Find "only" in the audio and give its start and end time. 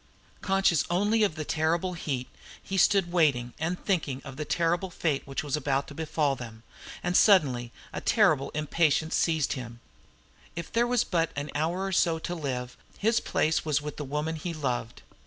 0.89-1.21